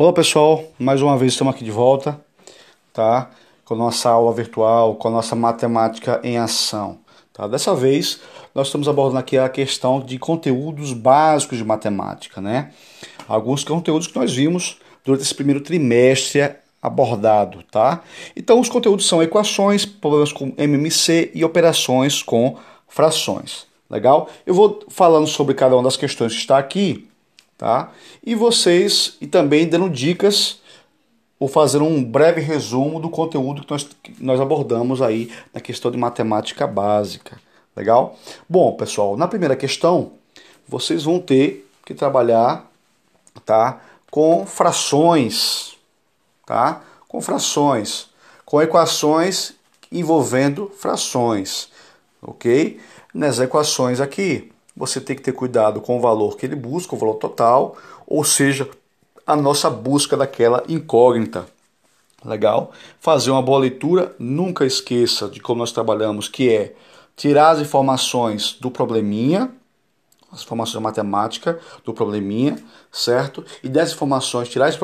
[0.00, 2.18] Olá pessoal, mais uma vez estamos aqui de volta,
[2.90, 3.28] tá?
[3.66, 6.96] Com a nossa aula virtual, com a nossa matemática em ação.
[7.34, 7.46] Tá?
[7.46, 8.18] Dessa vez
[8.54, 12.70] nós estamos abordando aqui a questão de conteúdos básicos de matemática, né?
[13.28, 18.02] Alguns conteúdos que nós vimos durante esse primeiro trimestre abordado, tá?
[18.34, 22.56] Então os conteúdos são equações, problemas com MMC e operações com
[22.88, 23.66] frações.
[23.90, 24.30] Legal?
[24.46, 27.09] Eu vou falando sobre cada uma das questões que está aqui
[27.60, 27.92] tá?
[28.24, 30.60] E vocês e também dando dicas
[31.38, 35.90] ou fazendo um breve resumo do conteúdo que nós, que nós abordamos aí na questão
[35.90, 37.38] de matemática básica.
[37.76, 38.18] Legal?
[38.48, 40.12] Bom, pessoal, na primeira questão,
[40.66, 42.66] vocês vão ter que trabalhar,
[43.44, 43.82] tá?
[44.10, 45.76] Com frações,
[46.46, 46.82] tá?
[47.06, 48.08] Com frações,
[48.46, 49.52] com equações
[49.92, 51.68] envolvendo frações,
[52.22, 52.80] ok?
[53.12, 56.98] Nas equações aqui, você tem que ter cuidado com o valor que ele busca, o
[56.98, 58.68] valor total, ou seja,
[59.26, 61.46] a nossa busca daquela incógnita.
[62.24, 62.72] Legal?
[63.00, 66.74] Fazer uma boa leitura, nunca esqueça de como nós trabalhamos, que é
[67.16, 69.50] tirar as informações do probleminha,
[70.32, 72.56] as informações da matemática do probleminha,
[72.92, 73.44] certo?
[73.62, 74.74] E dessas informações, tirar as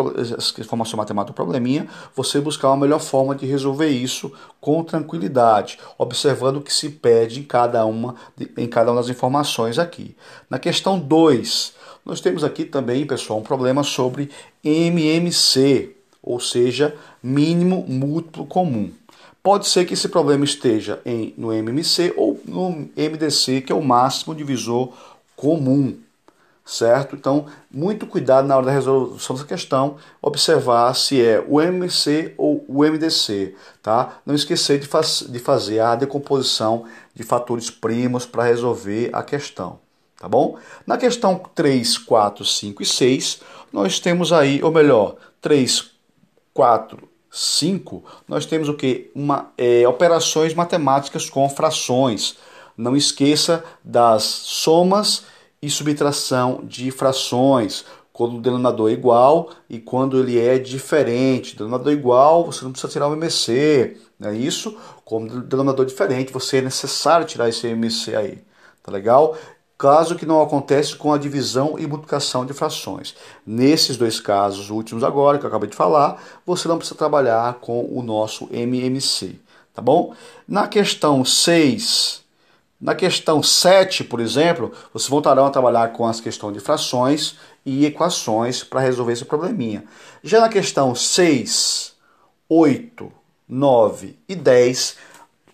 [0.58, 6.56] informações matemáticas do probleminha, você buscar uma melhor forma de resolver isso com tranquilidade, observando
[6.56, 8.16] o que se pede em cada uma,
[8.56, 10.16] em cada uma das informações aqui.
[10.50, 11.74] Na questão 2,
[12.04, 14.30] nós temos aqui também, pessoal, um problema sobre
[14.64, 18.90] MMC, ou seja, mínimo múltiplo comum.
[19.46, 23.80] Pode ser que esse problema esteja em, no MMC ou no MDC, que é o
[23.80, 24.92] máximo divisor
[25.36, 25.98] comum,
[26.64, 27.14] certo?
[27.14, 32.64] Então, muito cuidado na hora da resolução dessa questão, observar se é o MMC ou
[32.66, 34.18] o MDC, tá?
[34.26, 39.78] Não esquecer de, faz, de fazer a decomposição de fatores primos para resolver a questão,
[40.18, 40.58] tá bom?
[40.84, 43.40] Na questão 3, 4, 5 e 6,
[43.72, 45.92] nós temos aí, ou melhor, 3,
[46.52, 49.12] 4, 5, nós temos o que?
[49.58, 52.38] É, operações matemáticas com frações,
[52.76, 55.24] não esqueça das somas
[55.60, 61.54] e subtração de frações, quando o denominador é igual e quando ele é diferente.
[61.54, 64.74] Denominador igual, você não precisa tirar o MMC, não é isso?
[65.04, 68.38] Como denominador diferente, você é necessário tirar esse MMC aí,
[68.82, 69.36] tá legal?
[69.78, 73.14] Caso que não acontece com a divisão e multiplicação de frações.
[73.46, 77.84] Nesses dois casos últimos agora, que eu acabei de falar, você não precisa trabalhar com
[77.84, 79.38] o nosso MMC,
[79.74, 80.14] tá bom?
[80.48, 82.24] Na questão 6,
[82.80, 87.86] na questão 7, por exemplo, vocês voltarão a trabalhar com as questões de frações e
[87.86, 89.84] equações para resolver esse probleminha.
[90.22, 91.94] Já na questão 6,
[92.48, 93.10] 8,
[93.48, 94.96] 9 e 10,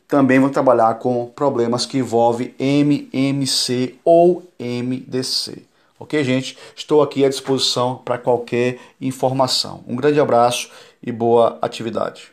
[0.09, 5.63] também vão trabalhar com problemas que envolvem MMC ou MDC.
[6.01, 6.59] Ok, gente?
[6.75, 9.85] Estou aqui à disposição para qualquer informação.
[9.87, 10.69] Um grande abraço
[11.01, 12.32] e boa atividade.